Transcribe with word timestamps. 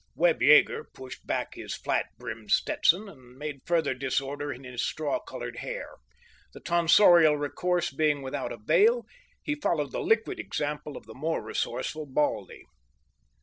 Webb 0.15 0.41
Yeager 0.41 0.83
pushed 0.95 1.27
back 1.27 1.53
his 1.53 1.75
flat 1.77 2.07
brimmed 2.17 2.49
Stetson, 2.49 3.07
and 3.07 3.37
made 3.37 3.61
further 3.67 3.93
disorder 3.93 4.51
in 4.51 4.63
his 4.63 4.83
straw 4.83 5.19
coloured 5.19 5.57
hair. 5.57 5.91
The 6.55 6.59
tonsorial 6.59 7.37
recourse 7.37 7.91
being 7.91 8.23
without 8.23 8.51
avail, 8.51 9.05
he 9.43 9.53
followed 9.53 9.91
the 9.91 10.01
liquid 10.01 10.39
example 10.39 10.97
of 10.97 11.05
the 11.05 11.13
more 11.13 11.43
resourceful 11.43 12.07
Baldy. 12.07 12.65